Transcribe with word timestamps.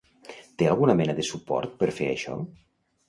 Té 0.61 0.69
alguna 0.69 0.95
mena 1.01 1.15
de 1.19 1.27
suport 1.31 1.77
per 1.83 1.91
fer 1.99 2.09
això? 2.15 2.39